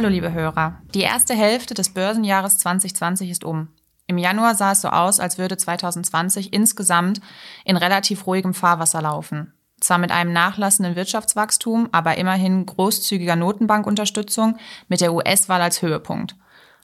Hallo 0.00 0.08
liebe 0.08 0.32
Hörer. 0.32 0.78
Die 0.94 1.02
erste 1.02 1.34
Hälfte 1.34 1.74
des 1.74 1.90
Börsenjahres 1.90 2.56
2020 2.56 3.28
ist 3.28 3.44
um. 3.44 3.68
Im 4.06 4.16
Januar 4.16 4.54
sah 4.54 4.72
es 4.72 4.80
so 4.80 4.88
aus, 4.88 5.20
als 5.20 5.36
würde 5.36 5.58
2020 5.58 6.54
insgesamt 6.54 7.20
in 7.66 7.76
relativ 7.76 8.26
ruhigem 8.26 8.54
Fahrwasser 8.54 9.02
laufen. 9.02 9.52
Zwar 9.78 9.98
mit 9.98 10.10
einem 10.10 10.32
nachlassenden 10.32 10.96
Wirtschaftswachstum, 10.96 11.90
aber 11.92 12.16
immerhin 12.16 12.64
großzügiger 12.64 13.36
Notenbankunterstützung 13.36 14.56
mit 14.88 15.02
der 15.02 15.12
US-Wahl 15.12 15.60
als 15.60 15.82
Höhepunkt. 15.82 16.34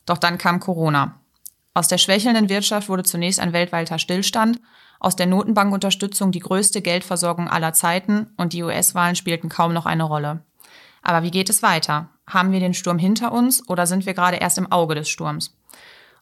Doch 0.04 0.18
dann 0.18 0.36
kam 0.36 0.60
Corona. 0.60 1.18
Aus 1.72 1.88
der 1.88 1.96
schwächelnden 1.96 2.50
Wirtschaft 2.50 2.90
wurde 2.90 3.02
zunächst 3.02 3.40
ein 3.40 3.54
weltweiter 3.54 3.98
Stillstand, 3.98 4.60
aus 5.00 5.16
der 5.16 5.24
Notenbankunterstützung 5.24 6.32
die 6.32 6.40
größte 6.40 6.82
Geldversorgung 6.82 7.48
aller 7.48 7.72
Zeiten 7.72 8.34
und 8.36 8.52
die 8.52 8.62
US-Wahlen 8.62 9.16
spielten 9.16 9.48
kaum 9.48 9.72
noch 9.72 9.86
eine 9.86 10.04
Rolle. 10.04 10.42
Aber 11.06 11.22
wie 11.22 11.30
geht 11.30 11.48
es 11.48 11.62
weiter? 11.62 12.08
Haben 12.28 12.50
wir 12.50 12.58
den 12.58 12.74
Sturm 12.74 12.98
hinter 12.98 13.30
uns 13.30 13.68
oder 13.68 13.86
sind 13.86 14.06
wir 14.06 14.14
gerade 14.14 14.38
erst 14.38 14.58
im 14.58 14.72
Auge 14.72 14.96
des 14.96 15.08
Sturms? 15.08 15.56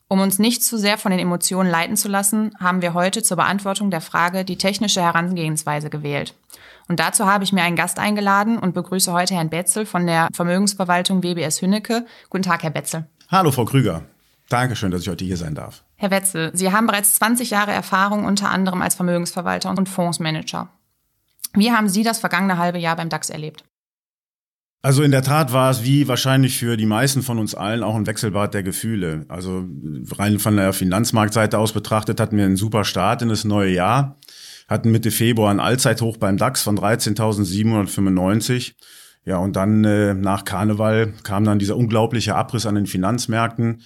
Um 0.08 0.20
uns 0.20 0.38
nicht 0.38 0.62
zu 0.62 0.76
sehr 0.76 0.98
von 0.98 1.10
den 1.10 1.20
Emotionen 1.20 1.70
leiten 1.70 1.96
zu 1.96 2.06
lassen, 2.06 2.50
haben 2.60 2.82
wir 2.82 2.92
heute 2.92 3.22
zur 3.22 3.38
Beantwortung 3.38 3.90
der 3.90 4.02
Frage 4.02 4.44
die 4.44 4.58
technische 4.58 5.00
Herangehensweise 5.00 5.88
gewählt. 5.88 6.34
Und 6.86 7.00
dazu 7.00 7.24
habe 7.24 7.44
ich 7.44 7.52
mir 7.54 7.62
einen 7.62 7.76
Gast 7.76 7.98
eingeladen 7.98 8.58
und 8.58 8.74
begrüße 8.74 9.10
heute 9.10 9.34
Herrn 9.34 9.48
Betzel 9.48 9.86
von 9.86 10.06
der 10.06 10.28
Vermögensverwaltung 10.34 11.22
WBS 11.22 11.62
Hünnecke. 11.62 12.04
Guten 12.28 12.42
Tag, 12.42 12.62
Herr 12.62 12.70
Betzel. 12.70 13.06
Hallo, 13.30 13.52
Frau 13.52 13.64
Krüger. 13.64 14.02
Dankeschön, 14.50 14.90
dass 14.90 15.00
ich 15.00 15.08
heute 15.08 15.24
hier 15.24 15.38
sein 15.38 15.54
darf. 15.54 15.82
Herr 15.96 16.10
Wetzel, 16.10 16.50
Sie 16.52 16.70
haben 16.70 16.86
bereits 16.86 17.14
20 17.14 17.48
Jahre 17.48 17.72
Erfahrung 17.72 18.26
unter 18.26 18.50
anderem 18.50 18.82
als 18.82 18.96
Vermögensverwalter 18.96 19.70
und 19.70 19.88
Fondsmanager. 19.88 20.68
Wie 21.54 21.72
haben 21.72 21.88
Sie 21.88 22.02
das 22.02 22.18
vergangene 22.18 22.58
halbe 22.58 22.78
Jahr 22.78 22.96
beim 22.96 23.08
DAX 23.08 23.30
erlebt? 23.30 23.64
Also 24.84 25.02
in 25.02 25.12
der 25.12 25.22
Tat 25.22 25.54
war 25.54 25.70
es 25.70 25.82
wie 25.82 26.08
wahrscheinlich 26.08 26.58
für 26.58 26.76
die 26.76 26.84
meisten 26.84 27.22
von 27.22 27.38
uns 27.38 27.54
allen 27.54 27.82
auch 27.82 27.94
ein 27.94 28.06
Wechselbad 28.06 28.52
der 28.52 28.62
Gefühle. 28.62 29.24
Also 29.28 29.64
rein 30.12 30.38
von 30.38 30.56
der 30.58 30.74
Finanzmarktseite 30.74 31.58
aus 31.58 31.72
betrachtet 31.72 32.20
hatten 32.20 32.36
wir 32.36 32.44
einen 32.44 32.58
super 32.58 32.84
Start 32.84 33.22
in 33.22 33.30
das 33.30 33.44
neue 33.44 33.72
Jahr, 33.72 34.18
hatten 34.68 34.90
Mitte 34.90 35.10
Februar 35.10 35.50
ein 35.50 35.58
Allzeithoch 35.58 36.18
beim 36.18 36.36
DAX 36.36 36.60
von 36.60 36.78
13.795. 36.78 38.74
Ja, 39.24 39.38
und 39.38 39.56
dann 39.56 39.84
äh, 39.84 40.12
nach 40.12 40.44
Karneval 40.44 41.14
kam 41.22 41.44
dann 41.44 41.58
dieser 41.58 41.78
unglaubliche 41.78 42.34
Abriss 42.34 42.66
an 42.66 42.74
den 42.74 42.86
Finanzmärkten. 42.86 43.80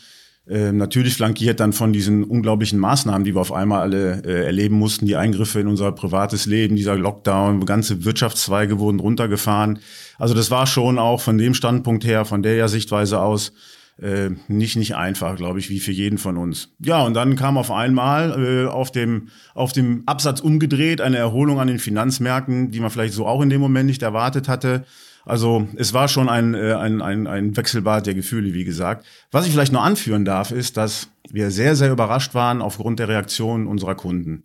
Äh, 0.49 0.73
natürlich 0.73 1.15
flankiert 1.15 1.61
dann 1.61 1.75
von 1.75 1.93
diesen 1.93 2.25
unglaublichen 2.25 2.79
Maßnahmen, 2.79 3.25
die 3.25 3.35
wir 3.35 3.41
auf 3.41 3.53
einmal 3.53 3.81
alle 3.81 4.23
äh, 4.25 4.47
erleben 4.47 4.77
mussten, 4.77 5.05
die 5.05 5.17
Eingriffe 5.17 5.61
in 5.61 5.67
unser 5.67 5.93
privates 5.93 6.47
Leben, 6.47 6.75
dieser 6.75 6.97
Lockdown, 6.97 7.67
ganze 7.67 8.05
Wirtschaftszweige 8.05 8.79
wurden 8.79 8.99
runtergefahren. 8.99 9.81
Also 10.19 10.35
das 10.35 10.51
war 10.51 10.67
schon 10.67 10.99
auch 10.99 11.21
von 11.21 11.37
dem 11.37 11.53
Standpunkt 11.53 12.05
her, 12.05 12.25
von 12.25 12.43
der 12.43 12.69
Sichtweise 12.69 13.21
aus, 13.21 13.53
äh, 14.01 14.31
nicht 14.49 14.77
nicht 14.77 14.95
einfach, 14.97 15.37
glaube 15.37 15.59
ich, 15.59 15.71
wie 15.71 15.81
für 15.81 15.93
jeden 15.93 16.19
von 16.19 16.37
uns. 16.37 16.71
Ja, 16.81 17.03
und 17.03 17.15
dann 17.15 17.37
kam 17.37 17.57
auf 17.59 17.71
einmal 17.71 18.67
äh, 18.67 18.69
auf 18.69 18.91
dem 18.93 19.29
auf 19.55 19.73
dem 19.73 20.03
Absatz 20.07 20.41
umgedreht 20.41 21.01
eine 21.01 21.17
Erholung 21.17 21.61
an 21.61 21.69
den 21.69 21.79
Finanzmärkten, 21.79 22.71
die 22.71 22.81
man 22.81 22.91
vielleicht 22.91 23.15
so 23.15 23.27
auch 23.27 23.43
in 23.43 23.51
dem 23.51 23.61
Moment 23.61 23.87
nicht 23.87 24.03
erwartet 24.03 24.49
hatte. 24.49 24.85
Also 25.25 25.69
es 25.77 25.93
war 25.93 26.09
schon 26.09 26.31
ein, 26.31 26.55
äh, 26.55 26.73
ein, 26.73 27.03
ein, 27.03 27.27
ein 27.27 27.55
Wechselbad 27.55 28.07
der 28.07 28.15
Gefühle, 28.15 28.55
wie 28.55 28.65
gesagt. 28.65 29.05
Was 29.31 29.47
ich 29.47 29.53
vielleicht 29.53 29.73
noch 29.73 29.85
anführen 29.85 30.25
darf, 30.25 30.53
ist, 30.53 30.79
dass 30.79 31.09
wir 31.31 31.51
sehr, 31.51 31.77
sehr 31.77 31.93
überrascht 31.93 32.35
waren 32.35 32.63
aufgrund 32.63 32.99
der 32.99 33.09
Reaktion 33.09 33.67
unserer 33.67 33.95
Kunden. 33.95 34.45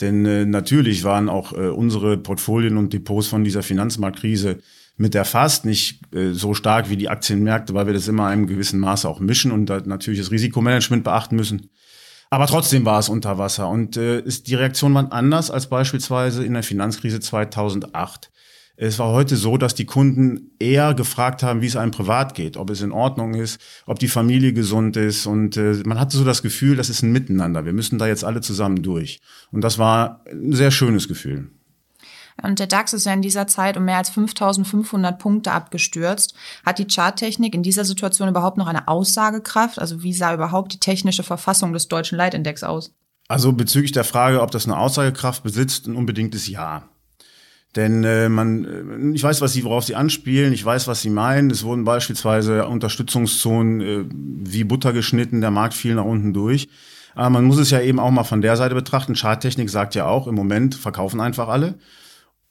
Denn 0.00 0.26
äh, 0.26 0.44
natürlich 0.44 1.04
waren 1.04 1.28
auch 1.28 1.52
äh, 1.52 1.68
unsere 1.68 2.16
Portfolien 2.16 2.78
und 2.78 2.92
Depots 2.92 3.28
von 3.28 3.44
dieser 3.44 3.62
Finanzmarktkrise 3.62 4.58
mit 4.96 5.14
erfasst, 5.14 5.64
nicht 5.64 6.00
äh, 6.14 6.32
so 6.32 6.54
stark 6.54 6.88
wie 6.88 6.96
die 6.96 7.08
Aktienmärkte, 7.08 7.74
weil 7.74 7.86
wir 7.86 7.94
das 7.94 8.08
immer 8.08 8.26
in 8.26 8.32
einem 8.32 8.46
gewissen 8.46 8.80
Maße 8.80 9.08
auch 9.08 9.20
mischen 9.20 9.50
und 9.50 9.66
da 9.66 9.80
natürlich 9.84 10.20
das 10.20 10.30
Risikomanagement 10.30 11.04
beachten 11.04 11.36
müssen. 11.36 11.70
Aber 12.30 12.46
trotzdem 12.46 12.84
war 12.84 12.98
es 12.98 13.08
unter 13.08 13.38
Wasser 13.38 13.68
und 13.68 13.96
äh, 13.96 14.20
ist, 14.20 14.48
die 14.48 14.54
Reaktion 14.54 14.94
war 14.94 15.12
anders 15.12 15.50
als 15.50 15.68
beispielsweise 15.68 16.44
in 16.44 16.54
der 16.54 16.62
Finanzkrise 16.62 17.20
2008. 17.20 18.30
Es 18.76 18.98
war 18.98 19.12
heute 19.12 19.36
so, 19.36 19.56
dass 19.56 19.76
die 19.76 19.84
Kunden 19.84 20.50
eher 20.58 20.94
gefragt 20.94 21.44
haben, 21.44 21.60
wie 21.60 21.66
es 21.66 21.76
einem 21.76 21.92
privat 21.92 22.34
geht, 22.34 22.56
ob 22.56 22.70
es 22.70 22.82
in 22.82 22.90
Ordnung 22.90 23.34
ist, 23.34 23.60
ob 23.86 24.00
die 24.00 24.08
Familie 24.08 24.52
gesund 24.52 24.96
ist. 24.96 25.26
Und 25.26 25.56
äh, 25.56 25.74
man 25.84 26.00
hatte 26.00 26.16
so 26.16 26.24
das 26.24 26.42
Gefühl, 26.42 26.74
das 26.74 26.90
ist 26.90 27.02
ein 27.02 27.12
Miteinander. 27.12 27.64
Wir 27.64 27.72
müssen 27.72 28.00
da 28.00 28.08
jetzt 28.08 28.24
alle 28.24 28.40
zusammen 28.40 28.82
durch. 28.82 29.20
Und 29.52 29.60
das 29.60 29.78
war 29.78 30.24
ein 30.28 30.52
sehr 30.54 30.72
schönes 30.72 31.06
Gefühl. 31.06 31.50
Und 32.42 32.58
der 32.58 32.66
DAX 32.66 32.92
ist 32.92 33.06
ja 33.06 33.12
in 33.12 33.22
dieser 33.22 33.46
Zeit 33.46 33.76
um 33.76 33.84
mehr 33.84 33.98
als 33.98 34.10
5500 34.10 35.18
Punkte 35.18 35.52
abgestürzt. 35.52 36.34
Hat 36.66 36.78
die 36.78 36.86
Charttechnik 36.86 37.54
in 37.54 37.62
dieser 37.62 37.84
Situation 37.84 38.28
überhaupt 38.28 38.58
noch 38.58 38.66
eine 38.66 38.88
Aussagekraft? 38.88 39.78
Also 39.78 40.02
wie 40.02 40.12
sah 40.12 40.34
überhaupt 40.34 40.72
die 40.72 40.80
technische 40.80 41.22
Verfassung 41.22 41.72
des 41.72 41.88
deutschen 41.88 42.18
Leitindex 42.18 42.64
aus? 42.64 42.92
Also 43.28 43.52
bezüglich 43.52 43.92
der 43.92 44.04
Frage, 44.04 44.42
ob 44.42 44.50
das 44.50 44.66
eine 44.66 44.76
Aussagekraft 44.76 45.42
besitzt, 45.42 45.86
ein 45.86 45.96
unbedingtes 45.96 46.48
Ja. 46.48 46.88
Denn 47.76 48.04
äh, 48.04 48.28
man, 48.28 48.64
äh, 48.64 49.16
ich 49.16 49.22
weiß, 49.22 49.40
was 49.40 49.52
sie, 49.52 49.64
worauf 49.64 49.84
sie 49.84 49.96
anspielen, 49.96 50.52
ich 50.52 50.64
weiß, 50.64 50.86
was 50.86 51.02
sie 51.02 51.10
meinen. 51.10 51.50
Es 51.50 51.64
wurden 51.64 51.84
beispielsweise 51.84 52.66
Unterstützungszonen 52.66 53.80
äh, 53.80 54.04
wie 54.10 54.64
Butter 54.64 54.92
geschnitten, 54.92 55.40
der 55.40 55.50
Markt 55.50 55.74
fiel 55.74 55.94
nach 55.94 56.04
unten 56.04 56.32
durch. 56.32 56.68
Aber 57.14 57.30
man 57.30 57.44
muss 57.44 57.58
es 57.58 57.70
ja 57.70 57.80
eben 57.80 58.00
auch 58.00 58.10
mal 58.10 58.24
von 58.24 58.42
der 58.42 58.56
Seite 58.56 58.74
betrachten. 58.74 59.14
Charttechnik 59.14 59.70
sagt 59.70 59.94
ja 59.94 60.06
auch, 60.06 60.26
im 60.26 60.34
Moment 60.34 60.74
verkaufen 60.74 61.20
einfach 61.20 61.48
alle. 61.48 61.74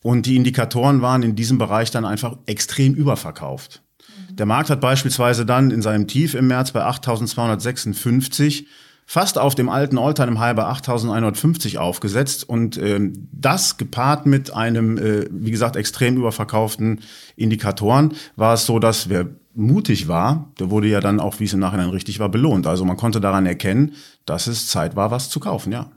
Und 0.04 0.28
die 0.28 0.36
Indikatoren 0.36 1.02
waren 1.02 1.24
in 1.24 1.36
diesem 1.36 1.58
Bereich 1.58 1.90
dann 1.90 2.06
einfach 2.06 2.38
extrem 2.46 2.94
überverkauft. 2.94 3.82
Der 4.30 4.46
Markt 4.46 4.70
hat 4.70 4.82
beispielsweise 4.82 5.46
dann 5.46 5.72
in 5.72 5.82
seinem 5.82 6.08
Tief 6.08 6.36
im 6.36 6.48
März 6.48 6.72
bei 6.72 6.86
8.256 6.86 8.66
fast 9.06 9.38
auf 9.38 9.56
dem 9.56 9.70
alten 9.70 9.98
Alltime 9.98 10.30
im 10.30 10.40
High 10.40 10.56
bei 10.56 10.66
8150 10.66 11.78
aufgesetzt 11.78 12.48
und 12.48 12.78
ähm, 12.78 13.28
das 13.32 13.78
gepaart 13.78 14.26
mit 14.26 14.54
einem, 14.54 14.98
äh, 14.98 15.28
wie 15.30 15.52
gesagt, 15.52 15.76
extrem 15.76 16.18
überverkauften 16.18 17.02
Indikatoren 17.36 18.14
war 18.36 18.54
es 18.54 18.66
so, 18.66 18.80
dass 18.80 19.10
wer 19.10 19.28
mutig 19.56 20.08
war, 20.08 20.52
der 20.60 20.70
wurde 20.70 20.88
ja 20.88 21.00
dann 21.00 21.20
auch, 21.20 21.40
wie 21.40 21.46
es 21.46 21.54
im 21.54 21.60
Nachhinein 21.60 21.90
richtig 21.90 22.20
war, 22.20 22.30
belohnt. 22.30 22.66
Also 22.66 22.86
man 22.86 22.98
konnte 22.98 23.22
daran 23.22 23.46
erkennen, 23.46 23.94
dass 24.26 24.48
es 24.48 24.68
Zeit 24.68 24.96
war, 24.96 25.12
was 25.12 25.30
zu 25.30 25.40
kaufen, 25.40 25.72
ja. 25.72 25.92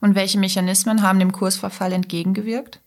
Und 0.00 0.14
welche 0.14 0.38
Mechanismen 0.38 1.02
haben 1.02 1.18
dem 1.18 1.32
Kursverfall 1.32 1.92
entgegengewirkt? 1.92 2.80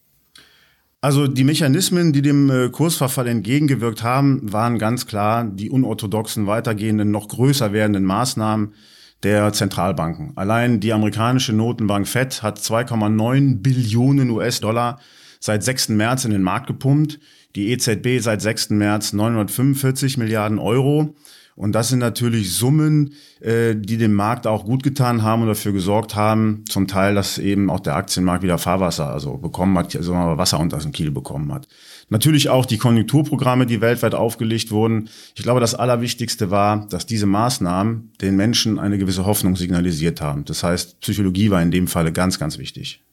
Also 1.03 1.25
die 1.25 1.44
Mechanismen, 1.44 2.13
die 2.13 2.22
dem 2.22 2.51
äh, 2.51 2.69
Kursverfall 2.69 3.28
entgegengewirkt 3.28 4.03
haben, 4.03 4.39
waren 4.44 4.78
ganz 4.78 5.07
klar 5.07 5.45
die 5.45 5.72
unorthodoxen, 5.72 6.45
weitergehenden, 6.45 7.09
noch 7.09 7.28
größer 7.28 7.73
werdenden 7.73 8.06
Maßnahmen 8.06 8.75
der 9.23 9.51
Zentralbanken. 9.51 10.34
Allein 10.35 10.79
die 10.79 10.94
amerikanische 10.94 11.53
Notenbank 11.53 12.07
Fed 12.07 12.44
hat 12.44 12.59
2,9 12.59 13.63
Billionen 13.63 14.29
US-Dollar 14.29 15.00
seit 15.39 15.63
6. 15.63 15.89
März 15.89 16.25
in 16.25 16.31
den 16.31 16.44
Markt 16.44 16.67
gepumpt. 16.67 17.19
Die 17.56 17.72
EZB 17.72 18.19
seit 18.19 18.44
6. 18.44 18.69
März 18.69 19.12
945 19.13 20.18
Milliarden 20.18 20.59
Euro. 20.59 21.16
Und 21.61 21.73
das 21.73 21.89
sind 21.89 21.99
natürlich 21.99 22.55
Summen, 22.55 23.13
äh, 23.39 23.75
die 23.75 23.97
dem 23.97 24.13
Markt 24.16 24.47
auch 24.47 24.66
gut 24.66 24.81
getan 24.81 25.22
haben 25.22 25.44
und 25.44 25.47
dafür 25.47 25.73
gesorgt 25.73 26.16
haben, 26.16 26.63
zum 26.67 26.88
Teil, 26.88 27.13
dass 27.13 27.38
eben 27.38 27.69
auch 27.69 27.81
der 27.81 27.97
Aktienmarkt 27.97 28.41
wieder 28.41 28.57
Fahrwasser, 28.57 29.11
also 29.11 29.38
bekommen 29.38 29.77
hat, 29.77 29.95
also 29.95 30.11
Wasser 30.11 30.59
unter 30.59 30.79
den 30.79 30.91
Kiel 30.91 31.11
bekommen 31.11 31.53
hat. 31.53 31.67
Natürlich 32.09 32.50
auch 32.50 32.66
die 32.66 32.79
Konjunkturprogramme, 32.79 33.67
die 33.67 33.79
weltweit 33.79 34.16
aufgelegt 34.16 34.71
wurden. 34.71 35.09
Ich 35.35 35.44
glaube, 35.44 35.59
das 35.59 35.75
Allerwichtigste 35.75 36.50
war, 36.50 36.88
dass 36.88 37.05
diese 37.05 37.27
Maßnahmen 37.27 38.11
den 38.21 38.35
Menschen 38.35 38.79
eine 38.79 38.97
gewisse 38.97 39.27
Hoffnung 39.27 39.56
signalisiert 39.56 40.19
haben. 40.19 40.45
Das 40.45 40.63
heißt, 40.63 41.00
Psychologie 41.01 41.51
war 41.51 41.62
in 41.62 41.69
dem 41.69 41.86
Falle 41.86 42.12
ganz, 42.12 42.39
ganz 42.39 42.57
wichtig. 42.57 43.03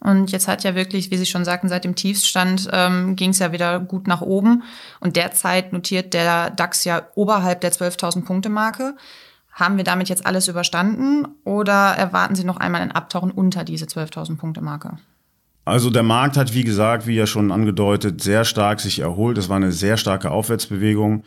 Und 0.00 0.32
jetzt 0.32 0.48
hat 0.48 0.64
ja 0.64 0.74
wirklich, 0.74 1.10
wie 1.10 1.16
Sie 1.16 1.26
schon 1.26 1.44
sagten, 1.44 1.68
seit 1.68 1.84
dem 1.84 1.94
Tiefstand 1.94 2.68
ähm, 2.72 3.16
ging 3.16 3.30
es 3.30 3.38
ja 3.38 3.52
wieder 3.52 3.80
gut 3.80 4.06
nach 4.06 4.22
oben. 4.22 4.62
Und 5.00 5.16
derzeit 5.16 5.72
notiert 5.72 6.14
der 6.14 6.50
DAX 6.50 6.84
ja 6.84 7.02
oberhalb 7.14 7.60
der 7.60 7.72
12.000 7.72 8.24
Punkte 8.24 8.48
Marke. 8.48 8.96
Haben 9.52 9.76
wir 9.76 9.84
damit 9.84 10.08
jetzt 10.08 10.24
alles 10.24 10.48
überstanden 10.48 11.28
oder 11.44 11.94
erwarten 11.96 12.34
Sie 12.34 12.44
noch 12.44 12.56
einmal 12.56 12.80
ein 12.80 12.92
Abtauchen 12.92 13.30
unter 13.30 13.62
diese 13.64 13.84
12.000 13.84 14.38
Punkte 14.38 14.62
Marke? 14.62 14.96
Also 15.66 15.90
der 15.90 16.02
Markt 16.02 16.36
hat, 16.38 16.54
wie 16.54 16.64
gesagt, 16.64 17.06
wie 17.06 17.14
ja 17.14 17.26
schon 17.26 17.52
angedeutet, 17.52 18.22
sehr 18.22 18.44
stark 18.44 18.80
sich 18.80 19.00
erholt. 19.00 19.36
Das 19.36 19.48
war 19.50 19.56
eine 19.56 19.72
sehr 19.72 19.98
starke 19.98 20.30
Aufwärtsbewegung. 20.30 21.24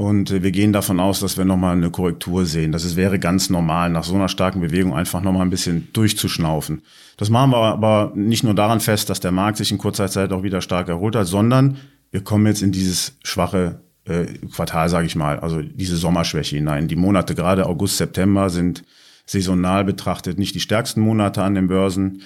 Und 0.00 0.30
äh, 0.30 0.42
wir 0.42 0.50
gehen 0.50 0.72
davon 0.72 0.98
aus, 0.98 1.20
dass 1.20 1.36
wir 1.36 1.44
nochmal 1.44 1.76
eine 1.76 1.90
Korrektur 1.90 2.46
sehen. 2.46 2.72
Das 2.72 2.96
wäre 2.96 3.18
ganz 3.18 3.50
normal, 3.50 3.90
nach 3.90 4.04
so 4.04 4.14
einer 4.14 4.30
starken 4.30 4.62
Bewegung 4.62 4.94
einfach 4.94 5.20
nochmal 5.20 5.42
ein 5.42 5.50
bisschen 5.50 5.88
durchzuschnaufen. 5.92 6.80
Das 7.18 7.28
machen 7.28 7.50
wir 7.50 7.58
aber 7.58 8.10
nicht 8.14 8.42
nur 8.42 8.54
daran 8.54 8.80
fest, 8.80 9.10
dass 9.10 9.20
der 9.20 9.30
Markt 9.30 9.58
sich 9.58 9.70
in 9.70 9.76
kurzer 9.76 10.08
Zeit 10.08 10.32
auch 10.32 10.42
wieder 10.42 10.62
stark 10.62 10.88
erholt 10.88 11.16
hat, 11.16 11.26
sondern 11.26 11.76
wir 12.12 12.24
kommen 12.24 12.46
jetzt 12.46 12.62
in 12.62 12.72
dieses 12.72 13.18
schwache 13.24 13.82
äh, 14.06 14.24
Quartal, 14.54 14.88
sage 14.88 15.04
ich 15.04 15.16
mal, 15.16 15.38
also 15.38 15.60
diese 15.60 15.98
Sommerschwäche 15.98 16.56
hinein. 16.56 16.88
Die 16.88 16.96
Monate 16.96 17.34
gerade 17.34 17.66
August, 17.66 17.98
September 17.98 18.48
sind 18.48 18.84
saisonal 19.26 19.84
betrachtet 19.84 20.38
nicht 20.38 20.54
die 20.54 20.60
stärksten 20.60 21.02
Monate 21.02 21.42
an 21.42 21.54
den 21.54 21.68
Börsen. 21.68 22.22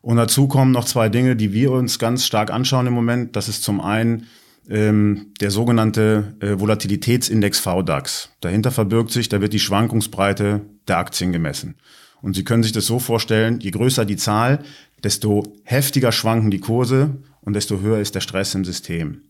Und 0.00 0.16
dazu 0.16 0.46
kommen 0.46 0.70
noch 0.70 0.84
zwei 0.84 1.08
Dinge, 1.08 1.34
die 1.34 1.52
wir 1.52 1.72
uns 1.72 1.98
ganz 1.98 2.24
stark 2.24 2.52
anschauen 2.52 2.86
im 2.86 2.92
Moment. 2.92 3.34
Das 3.34 3.48
ist 3.48 3.64
zum 3.64 3.80
einen 3.80 4.28
ähm, 4.68 5.32
der 5.40 5.50
sogenannte 5.50 6.36
äh, 6.40 6.58
Volatilitätsindex 6.58 7.58
VDAX. 7.58 8.30
Dahinter 8.40 8.70
verbirgt 8.70 9.10
sich, 9.10 9.28
da 9.28 9.40
wird 9.40 9.52
die 9.52 9.60
Schwankungsbreite 9.60 10.62
der 10.88 10.98
Aktien 10.98 11.32
gemessen. 11.32 11.76
Und 12.22 12.34
Sie 12.34 12.44
können 12.44 12.62
sich 12.62 12.72
das 12.72 12.86
so 12.86 12.98
vorstellen, 12.98 13.60
je 13.60 13.70
größer 13.70 14.04
die 14.04 14.16
Zahl, 14.16 14.60
desto 15.04 15.44
heftiger 15.64 16.12
schwanken 16.12 16.50
die 16.50 16.60
Kurse 16.60 17.16
und 17.42 17.54
desto 17.54 17.80
höher 17.80 18.00
ist 18.00 18.14
der 18.14 18.20
Stress 18.20 18.54
im 18.54 18.64
System. 18.64 19.22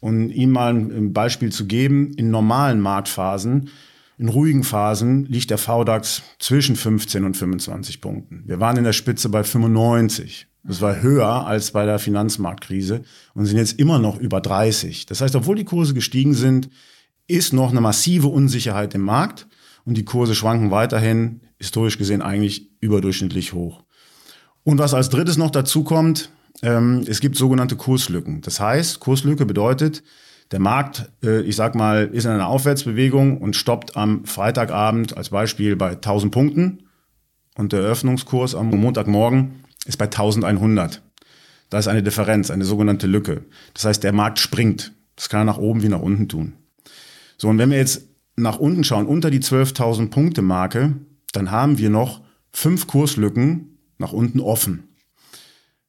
Und 0.00 0.30
Ihnen 0.30 0.52
mal 0.52 0.74
ein 0.74 1.12
Beispiel 1.12 1.50
zu 1.50 1.66
geben, 1.66 2.12
in 2.16 2.30
normalen 2.30 2.80
Marktphasen, 2.80 3.70
in 4.18 4.28
ruhigen 4.28 4.64
Phasen 4.64 5.26
liegt 5.26 5.50
der 5.50 5.58
VDAX 5.58 6.22
zwischen 6.40 6.74
15 6.74 7.24
und 7.24 7.36
25 7.36 8.00
Punkten. 8.00 8.42
Wir 8.46 8.58
waren 8.58 8.76
in 8.76 8.84
der 8.84 8.92
Spitze 8.92 9.28
bei 9.28 9.44
95. 9.44 10.48
Das 10.68 10.82
war 10.82 11.00
höher 11.00 11.46
als 11.46 11.70
bei 11.70 11.86
der 11.86 11.98
Finanzmarktkrise 11.98 13.00
und 13.32 13.46
sind 13.46 13.56
jetzt 13.56 13.80
immer 13.80 13.98
noch 13.98 14.20
über 14.20 14.42
30. 14.42 15.06
Das 15.06 15.22
heißt, 15.22 15.34
obwohl 15.34 15.56
die 15.56 15.64
Kurse 15.64 15.94
gestiegen 15.94 16.34
sind, 16.34 16.68
ist 17.26 17.54
noch 17.54 17.70
eine 17.70 17.80
massive 17.80 18.28
Unsicherheit 18.28 18.94
im 18.94 19.00
Markt 19.00 19.46
und 19.86 19.96
die 19.96 20.04
Kurse 20.04 20.34
schwanken 20.34 20.70
weiterhin, 20.70 21.40
historisch 21.56 21.96
gesehen 21.96 22.20
eigentlich 22.20 22.70
überdurchschnittlich 22.80 23.54
hoch. 23.54 23.82
Und 24.62 24.78
was 24.78 24.92
als 24.92 25.08
drittes 25.08 25.38
noch 25.38 25.50
dazu 25.50 25.84
kommt, 25.84 26.30
ähm, 26.60 27.02
es 27.06 27.20
gibt 27.20 27.36
sogenannte 27.36 27.76
Kurslücken. 27.76 28.42
Das 28.42 28.60
heißt, 28.60 29.00
Kurslücke 29.00 29.46
bedeutet, 29.46 30.02
der 30.50 30.60
Markt, 30.60 31.10
äh, 31.24 31.40
ich 31.40 31.56
sag 31.56 31.76
mal, 31.76 32.10
ist 32.12 32.26
in 32.26 32.30
einer 32.30 32.48
Aufwärtsbewegung 32.48 33.38
und 33.38 33.56
stoppt 33.56 33.96
am 33.96 34.26
Freitagabend 34.26 35.16
als 35.16 35.30
Beispiel 35.30 35.76
bei 35.76 35.92
1000 35.92 36.30
Punkten 36.30 36.82
und 37.56 37.72
der 37.72 37.80
Eröffnungskurs 37.80 38.54
am 38.54 38.68
Montagmorgen 38.68 39.64
ist 39.86 39.96
bei 39.96 40.06
1100. 40.06 41.02
Da 41.70 41.78
ist 41.78 41.88
eine 41.88 42.02
Differenz, 42.02 42.50
eine 42.50 42.64
sogenannte 42.64 43.06
Lücke. 43.06 43.44
Das 43.74 43.84
heißt, 43.84 44.02
der 44.02 44.12
Markt 44.12 44.38
springt. 44.38 44.92
Das 45.16 45.28
kann 45.28 45.40
er 45.40 45.44
nach 45.44 45.58
oben 45.58 45.82
wie 45.82 45.88
nach 45.88 46.00
unten 46.00 46.28
tun. 46.28 46.54
So, 47.36 47.48
und 47.48 47.58
wenn 47.58 47.70
wir 47.70 47.78
jetzt 47.78 48.08
nach 48.36 48.58
unten 48.58 48.84
schauen, 48.84 49.06
unter 49.06 49.30
die 49.30 49.40
12.000 49.40 50.10
Punkte 50.10 50.42
Marke, 50.42 50.94
dann 51.32 51.50
haben 51.50 51.78
wir 51.78 51.90
noch 51.90 52.22
fünf 52.52 52.86
Kurslücken 52.86 53.78
nach 53.98 54.12
unten 54.12 54.40
offen. 54.40 54.84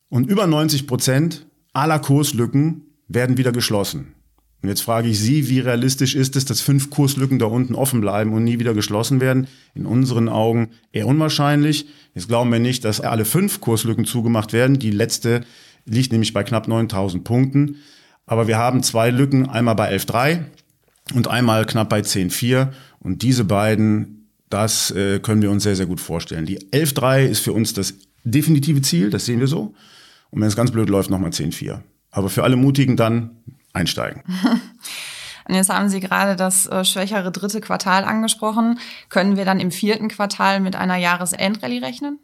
Und 0.09 0.27
über 0.27 0.47
90 0.47 0.87
Prozent 0.87 1.47
aller 1.73 1.99
Kurslücken 1.99 2.83
werden 3.07 3.37
wieder 3.37 3.51
geschlossen. 3.51 4.15
Und 4.61 4.67
jetzt 4.67 4.81
frage 4.81 5.07
ich 5.07 5.19
Sie, 5.19 5.49
wie 5.49 5.59
realistisch 5.59 6.15
ist 6.15 6.35
es, 6.35 6.43
dass 6.43 6.59
fünf 6.59 6.89
Kurslücken 6.89 7.39
da 7.39 7.45
unten 7.45 7.75
offen 7.75 8.01
bleiben 8.01 8.33
und 8.33 8.43
nie 8.43 8.59
wieder 8.59 8.73
geschlossen 8.73 9.21
werden? 9.21 9.47
In 9.73 9.85
unseren 9.85 10.27
Augen 10.27 10.71
eher 10.91 11.07
unwahrscheinlich. 11.07 11.87
Jetzt 12.13 12.27
glauben 12.27 12.51
wir 12.51 12.59
nicht, 12.59 12.83
dass 12.83 12.99
alle 12.99 13.23
fünf 13.23 13.61
Kurslücken 13.61 14.03
zugemacht 14.03 14.51
werden. 14.51 14.77
Die 14.77 14.91
letzte 14.91 15.45
liegt 15.85 16.11
nämlich 16.11 16.33
bei 16.33 16.43
knapp 16.43 16.67
9000 16.67 17.23
Punkten. 17.23 17.77
Aber 18.25 18.47
wir 18.47 18.57
haben 18.57 18.83
zwei 18.83 19.11
Lücken, 19.11 19.49
einmal 19.49 19.75
bei 19.75 19.95
11.3 19.95 20.43
und 21.13 21.29
einmal 21.29 21.65
knapp 21.65 21.89
bei 21.89 22.01
10.4. 22.01 22.69
Und 22.99 23.21
diese 23.21 23.45
beiden, 23.45 24.27
das 24.49 24.91
äh, 24.91 25.19
können 25.19 25.41
wir 25.41 25.51
uns 25.51 25.63
sehr, 25.63 25.77
sehr 25.77 25.85
gut 25.85 26.01
vorstellen. 26.01 26.45
Die 26.45 26.59
11.3 26.59 27.25
ist 27.25 27.39
für 27.39 27.53
uns 27.53 27.73
das 27.73 27.95
definitive 28.25 28.81
Ziel, 28.81 29.09
das 29.09 29.25
sehen 29.25 29.39
wir 29.39 29.47
so. 29.47 29.73
Und 30.31 30.41
wenn 30.41 30.47
es 30.47 30.55
ganz 30.57 30.71
blöd 30.71 30.89
läuft, 30.89 31.09
nochmal 31.09 31.31
10.4. 31.31 31.79
Aber 32.11 32.29
für 32.29 32.43
alle 32.43 32.55
Mutigen 32.55 32.97
dann 32.97 33.31
einsteigen. 33.73 34.23
Und 35.49 35.55
jetzt 35.55 35.69
haben 35.69 35.89
Sie 35.89 35.99
gerade 35.99 36.35
das 36.35 36.67
äh, 36.67 36.85
schwächere 36.85 37.31
dritte 37.31 37.59
Quartal 37.59 38.03
angesprochen. 38.03 38.79
Können 39.09 39.35
wir 39.35 39.45
dann 39.45 39.59
im 39.59 39.71
vierten 39.71 40.07
Quartal 40.07 40.59
mit 40.59 40.75
einer 40.75 40.95
Jahresendrallye 40.95 41.81
rechnen? 41.81 42.19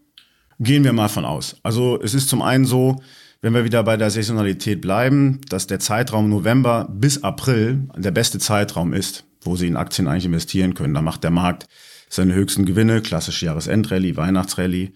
Gehen 0.60 0.84
wir 0.84 0.94
mal 0.94 1.10
von 1.10 1.26
aus. 1.26 1.58
Also 1.64 2.00
es 2.02 2.14
ist 2.14 2.30
zum 2.30 2.44
einen 2.44 2.66
so, 2.66 3.02
wenn 3.42 3.54
wir 3.54 3.64
wieder 3.64 3.84
bei 3.84 3.98
der 3.98 4.12
Saisonalität 4.12 4.80
bleiben, 4.80 5.42
dass 5.50 5.68
der 5.68 5.80
Zeitraum 5.80 6.30
November 6.30 6.88
bis 6.90 7.24
April 7.24 7.90
der 7.96 8.12
beste 8.12 8.40
Zeitraum 8.40 8.94
ist, 8.94 9.26
wo 9.42 9.56
Sie 9.56 9.68
in 9.68 9.76
Aktien 9.76 10.08
eigentlich 10.08 10.26
investieren 10.26 10.76
können. 10.76 10.94
Da 10.94 11.02
macht 11.02 11.24
der 11.24 11.32
Markt 11.32 11.68
seine 12.10 12.34
höchsten 12.34 12.66
Gewinne, 12.66 13.02
klassische 13.02 13.48
Jahresendrallye, 13.48 14.16
Weihnachtsrallye. 14.18 14.94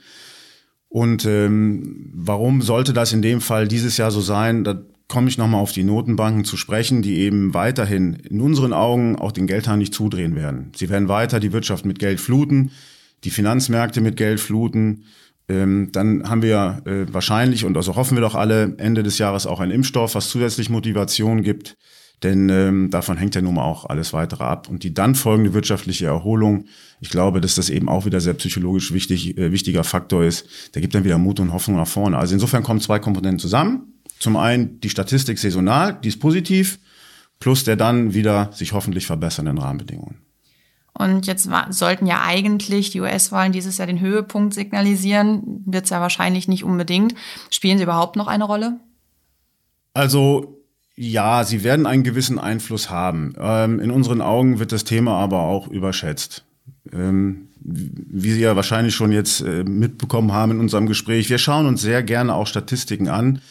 Und 0.88 1.26
ähm, 1.26 2.12
warum 2.14 2.62
sollte 2.62 2.94
das 2.94 3.14
in 3.14 3.22
dem 3.22 3.42
Fall 3.42 3.68
dieses 3.68 3.98
Jahr 3.98 4.12
so 4.12 4.22
sein? 4.22 4.64
Da 4.64 4.82
komme 5.10 5.28
ich 5.28 5.38
nochmal 5.38 5.60
auf 5.60 5.72
die 5.74 5.84
Notenbanken 5.84 6.46
zu 6.46 6.56
sprechen, 6.56 7.02
die 7.02 7.18
eben 7.18 7.54
weiterhin 7.54 8.14
in 8.14 8.40
unseren 8.40 8.72
Augen 8.72 9.18
auch 9.18 9.32
den 9.32 9.48
Geldhahn 9.48 9.80
nicht 9.80 9.94
zudrehen 9.94 10.36
werden. 10.36 10.72
Sie 10.76 10.88
werden 10.88 11.10
weiter 11.10 11.40
die 11.40 11.52
Wirtschaft 11.52 11.84
mit 11.84 12.00
Geld 12.00 12.22
fluten, 12.22 12.72
die 13.24 13.32
Finanzmärkte 13.32 14.02
mit 14.02 14.16
Geld 14.16 14.40
fluten. 14.40 15.06
Ähm, 15.50 15.90
dann 15.92 16.30
haben 16.30 16.44
wir 16.44 16.84
äh, 16.86 17.12
wahrscheinlich, 17.12 17.66
und 17.66 17.76
also 17.76 17.96
hoffen 17.96 18.16
wir 18.16 18.22
doch 18.22 18.36
alle, 18.36 18.76
Ende 18.78 19.02
des 19.02 19.18
Jahres 19.18 19.48
auch 19.48 19.60
einen 19.60 19.72
Impfstoff, 19.72 20.14
was 20.14 20.30
zusätzlich 20.30 20.70
Motivation 20.70 21.42
gibt. 21.42 21.76
Denn 22.22 22.50
ähm, 22.50 22.90
davon 22.92 23.18
hängt 23.18 23.34
ja 23.34 23.42
nun 23.42 23.56
mal 23.56 23.64
auch 23.64 23.86
alles 23.86 24.14
weitere 24.14 24.44
ab. 24.44 24.70
Und 24.70 24.84
die 24.84 24.94
dann 24.94 25.16
folgende 25.16 25.54
wirtschaftliche 25.54 26.06
Erholung, 26.06 26.66
ich 27.00 27.10
glaube, 27.10 27.42
dass 27.42 27.56
das 27.56 27.70
eben 27.70 27.90
auch 27.90 28.06
wieder 28.06 28.20
sehr 28.20 28.34
psychologisch 28.36 28.94
wichtig, 28.94 29.38
äh, 29.38 29.52
wichtiger 29.52 29.84
Faktor 29.84 30.24
ist, 30.24 30.76
der 30.76 30.82
gibt 30.82 30.94
dann 30.94 31.04
wieder 31.04 31.18
Mut 31.18 31.40
und 31.40 31.52
Hoffnung 31.52 31.78
nach 31.78 31.88
vorne. 31.88 32.18
Also 32.18 32.36
insofern 32.36 32.62
kommen 32.62 32.82
zwei 32.82 33.00
Komponenten 33.00 33.40
zusammen. 33.40 33.99
Zum 34.20 34.36
einen 34.36 34.80
die 34.82 34.90
Statistik 34.90 35.40
saisonal, 35.40 35.98
die 36.04 36.10
ist 36.10 36.20
positiv, 36.20 36.80
plus 37.40 37.64
der 37.64 37.76
dann 37.76 38.14
wieder 38.14 38.52
sich 38.54 38.74
hoffentlich 38.74 39.06
verbessernden 39.08 39.58
Rahmenbedingungen. 39.58 40.18
Und 40.94 41.28
jetzt 41.28 41.50
sollten 41.70 42.06
ja 42.08 42.24
eigentlich 42.26 42.90
die 42.90 43.00
US-Wahlen 43.00 43.54
dieses 43.54 43.78
Jahr 43.78 43.88
den 43.88 44.02
Höhepunkt 44.02 44.54
signalisieren. 44.54 45.64
Wird 45.66 45.86
es 45.86 45.92
ja 45.92 46.02
wahrscheinlich 46.02 46.50
nicht 46.50 46.66
unbedingt. 46.66 47.16
Spielen 47.50 47.78
sie 47.78 47.86
überhaupt 47.86 48.18
noch 48.18 48.28
eine 48.28 48.44
Rolle? 48.44 48.80
Also 49.94 50.60
ja, 50.98 51.46
sie 51.46 51.64
werden 51.64 51.86
einen 51.86 52.04
gewissen 52.04 52.38
Einfluss 52.38 52.90
haben. 52.90 53.34
Ähm, 53.40 53.80
in 53.80 53.92
unseren 53.92 54.20
Augen 54.20 54.60
wird 54.60 54.74
das 54.74 54.84
Thema 54.84 55.14
aber 55.14 55.44
auch 55.44 55.70
überschätzt. 55.70 56.44
Ähm, 56.92 57.48
wie 57.62 58.32
Sie 58.32 58.42
ja 58.42 58.58
wahrscheinlich 58.58 58.96
schon 58.96 59.14
jetzt 59.14 59.40
äh, 59.42 59.64
mitbekommen 59.64 60.34
haben 60.34 60.52
in 60.52 60.60
unserem 60.60 60.88
Gespräch, 60.88 61.30
wir 61.30 61.38
schauen 61.38 61.68
uns 61.68 61.82
sehr 61.82 62.04
gerne 62.04 62.34
auch 62.34 62.48
Statistiken 62.48 63.08
an 63.08 63.42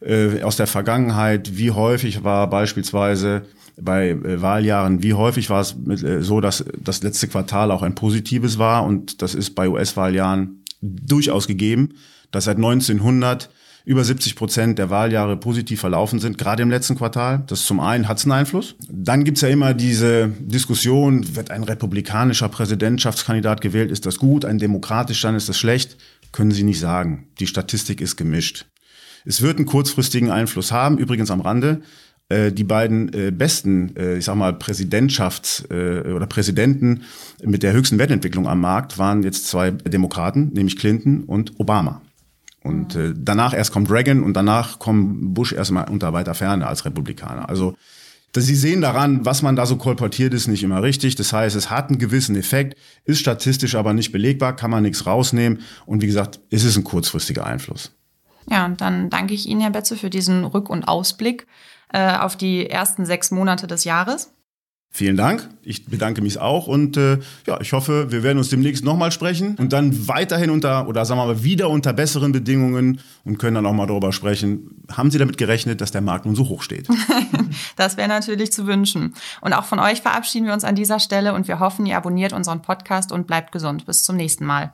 äh, 0.00 0.42
aus 0.42 0.56
der 0.56 0.66
Vergangenheit, 0.66 1.56
wie 1.56 1.70
häufig 1.70 2.24
war 2.24 2.48
beispielsweise 2.50 3.42
bei 3.80 4.10
äh, 4.10 4.42
Wahljahren, 4.42 5.02
wie 5.02 5.14
häufig 5.14 5.50
war 5.50 5.60
es 5.60 5.76
mit, 5.76 6.02
äh, 6.02 6.22
so, 6.22 6.40
dass 6.40 6.64
das 6.78 7.02
letzte 7.02 7.28
Quartal 7.28 7.70
auch 7.70 7.82
ein 7.82 7.94
positives 7.94 8.58
war 8.58 8.84
und 8.84 9.22
das 9.22 9.34
ist 9.34 9.54
bei 9.54 9.68
US-Wahljahren 9.68 10.64
durchaus 10.80 11.46
gegeben, 11.46 11.94
dass 12.30 12.44
seit 12.44 12.56
1900 12.56 13.50
über 13.86 14.02
70 14.02 14.34
Prozent 14.34 14.78
der 14.80 14.90
Wahljahre 14.90 15.36
positiv 15.36 15.80
verlaufen 15.80 16.18
sind, 16.18 16.38
gerade 16.38 16.62
im 16.62 16.70
letzten 16.70 16.96
Quartal. 16.96 17.44
Das 17.46 17.64
zum 17.64 17.78
einen 17.78 18.08
hat 18.08 18.18
es 18.18 18.24
einen 18.24 18.32
Einfluss. 18.32 18.74
Dann 18.90 19.22
gibt's 19.22 19.42
ja 19.42 19.48
immer 19.48 19.74
diese 19.74 20.28
Diskussion, 20.40 21.36
wird 21.36 21.52
ein 21.52 21.62
republikanischer 21.62 22.48
Präsidentschaftskandidat 22.48 23.60
gewählt, 23.60 23.92
ist 23.92 24.04
das 24.04 24.18
gut, 24.18 24.44
ein 24.44 24.58
demokratischer, 24.58 25.28
dann 25.28 25.36
ist 25.36 25.48
das 25.48 25.56
schlecht? 25.56 25.96
Können 26.32 26.50
Sie 26.50 26.64
nicht 26.64 26.80
sagen. 26.80 27.28
Die 27.38 27.46
Statistik 27.46 28.00
ist 28.00 28.16
gemischt. 28.16 28.66
Es 29.26 29.42
wird 29.42 29.58
einen 29.58 29.66
kurzfristigen 29.66 30.30
Einfluss 30.30 30.72
haben, 30.72 30.98
übrigens 30.98 31.30
am 31.30 31.40
Rande. 31.40 31.82
Äh, 32.28 32.52
die 32.52 32.64
beiden 32.64 33.12
äh, 33.12 33.30
besten, 33.30 33.94
äh, 33.96 34.16
ich 34.16 34.24
sag 34.24 34.36
mal, 34.36 34.52
Präsidentschafts- 34.52 35.66
oder 35.66 36.26
Präsidenten 36.26 37.02
mit 37.42 37.62
der 37.62 37.72
höchsten 37.72 37.98
Wertentwicklung 37.98 38.48
am 38.48 38.60
Markt 38.60 38.98
waren 38.98 39.22
jetzt 39.22 39.46
zwei 39.46 39.72
Demokraten, 39.72 40.50
nämlich 40.52 40.76
Clinton 40.76 41.24
und 41.24 41.58
Obama. 41.58 42.02
Und 42.62 42.96
äh, 42.96 43.14
danach 43.16 43.54
erst 43.54 43.72
kommt 43.72 43.90
Reagan 43.90 44.22
und 44.22 44.34
danach 44.34 44.78
kommt 44.78 45.34
Bush 45.34 45.52
erstmal 45.52 45.88
unter 45.88 46.12
weiter 46.12 46.34
Ferne 46.34 46.66
als 46.66 46.84
Republikaner. 46.84 47.48
Also 47.48 47.76
Sie 48.38 48.54
sehen 48.54 48.82
daran, 48.82 49.24
was 49.24 49.40
man 49.40 49.56
da 49.56 49.64
so 49.64 49.76
kolportiert, 49.76 50.34
ist 50.34 50.46
nicht 50.46 50.62
immer 50.62 50.82
richtig. 50.82 51.14
Das 51.14 51.32
heißt, 51.32 51.56
es 51.56 51.70
hat 51.70 51.88
einen 51.88 51.98
gewissen 51.98 52.36
Effekt, 52.36 52.76
ist 53.06 53.20
statistisch 53.20 53.74
aber 53.76 53.94
nicht 53.94 54.12
belegbar, 54.12 54.54
kann 54.54 54.70
man 54.70 54.82
nichts 54.82 55.06
rausnehmen. 55.06 55.60
Und 55.86 56.02
wie 56.02 56.06
gesagt, 56.06 56.40
ist 56.50 56.64
es 56.64 56.76
ein 56.76 56.84
kurzfristiger 56.84 57.46
Einfluss. 57.46 57.92
Ja, 58.48 58.64
und 58.64 58.80
dann 58.80 59.10
danke 59.10 59.34
ich 59.34 59.48
Ihnen, 59.48 59.60
Herr 59.60 59.70
Betze, 59.70 59.96
für 59.96 60.10
diesen 60.10 60.44
Rück- 60.44 60.68
und 60.68 60.84
Ausblick 60.84 61.46
äh, 61.92 62.16
auf 62.16 62.36
die 62.36 62.68
ersten 62.68 63.04
sechs 63.04 63.30
Monate 63.30 63.66
des 63.66 63.84
Jahres. 63.84 64.32
Vielen 64.96 65.18
Dank. 65.18 65.46
Ich 65.62 65.84
bedanke 65.84 66.22
mich 66.22 66.38
auch 66.38 66.68
und 66.68 66.96
äh, 66.96 67.18
ja, 67.46 67.60
ich 67.60 67.74
hoffe, 67.74 68.10
wir 68.12 68.22
werden 68.22 68.38
uns 68.38 68.48
demnächst 68.48 68.82
nochmal 68.82 69.12
sprechen 69.12 69.56
und 69.58 69.74
dann 69.74 70.08
weiterhin 70.08 70.48
unter 70.48 70.88
oder 70.88 71.04
sagen 71.04 71.20
wir 71.20 71.26
mal 71.26 71.44
wieder 71.44 71.68
unter 71.68 71.92
besseren 71.92 72.32
Bedingungen 72.32 73.00
und 73.24 73.38
können 73.38 73.56
dann 73.56 73.66
auch 73.66 73.74
mal 73.74 73.86
darüber 73.86 74.10
sprechen. 74.12 74.82
Haben 74.90 75.10
Sie 75.10 75.18
damit 75.18 75.36
gerechnet, 75.36 75.82
dass 75.82 75.90
der 75.90 76.00
Markt 76.00 76.24
nun 76.24 76.34
so 76.34 76.48
hoch 76.48 76.62
steht? 76.62 76.88
das 77.76 77.98
wäre 77.98 78.08
natürlich 78.08 78.52
zu 78.52 78.66
wünschen. 78.66 79.14
Und 79.42 79.52
auch 79.52 79.64
von 79.64 79.80
euch 79.80 80.00
verabschieden 80.00 80.46
wir 80.46 80.54
uns 80.54 80.64
an 80.64 80.76
dieser 80.76 80.98
Stelle 80.98 81.34
und 81.34 81.46
wir 81.46 81.60
hoffen, 81.60 81.84
ihr 81.84 81.98
abonniert 81.98 82.32
unseren 82.32 82.62
Podcast 82.62 83.12
und 83.12 83.26
bleibt 83.26 83.52
gesund. 83.52 83.84
Bis 83.84 84.02
zum 84.02 84.16
nächsten 84.16 84.46
Mal. 84.46 84.72